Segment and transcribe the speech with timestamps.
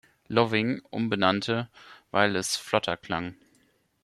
[0.29, 1.69] Loving“ umbenannte,
[2.09, 3.35] weil es flotter klang.